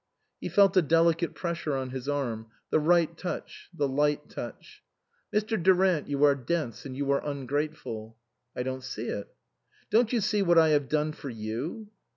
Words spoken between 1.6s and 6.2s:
on his arm, the right touch, the light touch." Mr. Durant,